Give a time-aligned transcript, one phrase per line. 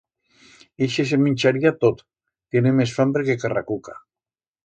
[0.85, 2.01] Ixe se mincharía tot,
[2.55, 3.99] tiene mes fambre que carracuca.